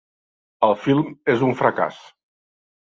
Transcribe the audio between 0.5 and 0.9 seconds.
El